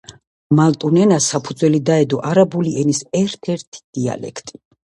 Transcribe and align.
მალტურ 0.59 0.95
ენას 1.01 1.27
საფუძვლად 1.33 1.85
დაედო 1.91 2.21
არაბული 2.31 2.75
ენის 2.85 3.05
ერთ-ერთი 3.23 3.85
დიალექტი. 4.01 4.61